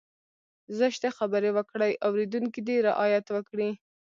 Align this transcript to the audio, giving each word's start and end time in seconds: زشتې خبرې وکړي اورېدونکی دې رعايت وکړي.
زشتې 0.79 1.09
خبرې 1.17 1.49
وکړي 1.57 1.91
اورېدونکی 2.07 2.59
دې 2.67 2.77
رعايت 2.87 3.25
وکړي. 3.31 3.69